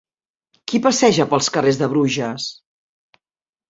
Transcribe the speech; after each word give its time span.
Qui 0.71 0.81
passeja 0.85 1.29
pels 1.35 1.53
carrers 1.59 1.81
de 1.85 1.93
Bruges? 1.95 2.53